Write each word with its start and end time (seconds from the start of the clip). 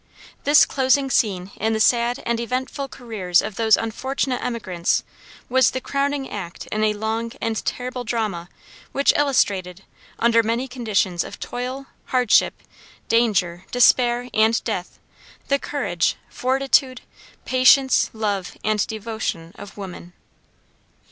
This 0.45 0.65
closing 0.65 1.11
scene 1.11 1.51
in 1.57 1.73
the 1.73 1.79
sad 1.79 2.23
and 2.25 2.39
eventful 2.39 2.87
careers 2.87 3.39
of 3.39 3.55
those 3.55 3.77
unfortunate 3.77 4.43
emigrants 4.43 5.03
was 5.47 5.69
the 5.69 5.79
crowning 5.79 6.27
act 6.27 6.65
in 6.71 6.83
a 6.83 6.95
long 6.95 7.33
and 7.39 7.63
terrible 7.65 8.03
drama 8.03 8.49
which 8.93 9.13
illustrated, 9.15 9.83
under 10.17 10.41
many 10.41 10.67
conditions 10.67 11.23
of 11.23 11.39
toil, 11.39 11.85
hardship, 12.05 12.63
danger, 13.09 13.65
despair, 13.69 14.27
and 14.33 14.63
death, 14.63 14.97
the 15.49 15.59
courage, 15.59 16.15
fortitude, 16.31 17.01
patience, 17.45 18.09
love, 18.11 18.57
and 18.63 18.87
devotion 18.87 19.51
of 19.55 19.77
woman. 19.77 20.13